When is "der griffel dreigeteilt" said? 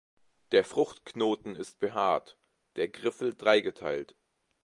2.75-4.15